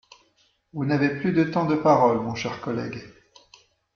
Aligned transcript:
Vous 0.73 0.83
n’avez 0.83 1.19
plus 1.19 1.31
de 1.31 1.43
temps 1.43 1.67
de 1.67 1.75
parole, 1.75 2.21
mon 2.21 2.33
cher 2.33 2.59
collègue. 2.61 3.03